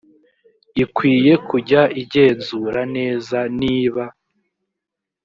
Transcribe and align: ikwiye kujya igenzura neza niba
ikwiye 0.83 1.33
kujya 1.49 1.81
igenzura 2.01 2.81
neza 2.95 3.37
niba 3.59 4.03